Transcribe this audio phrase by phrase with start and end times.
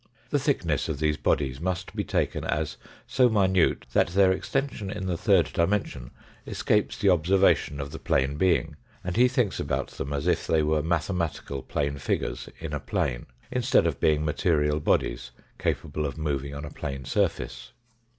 [0.31, 4.89] The thickness of these bodies must be taken as so minute y that their extension
[4.89, 6.09] in the third di mension
[6.47, 10.63] escapes the observation of the plane being, and he thinks about them as if they
[10.63, 15.29] were mathematical plane 5' figures in a plane instead of being material bodies
[15.59, 17.71] capable of moving on A B x a plane surface.